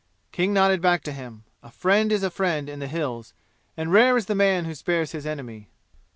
[0.31, 1.43] King nodded back to him.
[1.61, 3.35] A friend is a friend in the "Hills,"
[3.77, 5.67] and rare is the man who spares his enemy.